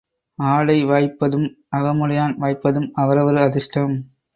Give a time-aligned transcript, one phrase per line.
[0.39, 1.45] ஆடை வாய்ப்பதும்
[1.71, 3.95] அகமுடையான் வாய்ப்பதும் அவரவர் அதிர்ஷ்டம்.